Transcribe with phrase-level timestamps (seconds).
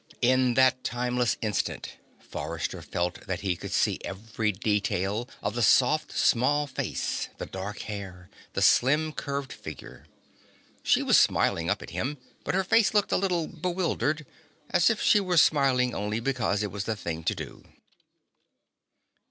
[0.23, 6.17] In that timeless instant, Forrester felt that he could see every detail of the soft,
[6.17, 10.07] small face, the dark hair, the slim, curved figure.
[10.81, 14.25] She was smiling up at him, but her face looked a little bewildered,
[14.71, 17.63] as if she were smiling only because it was the thing to do.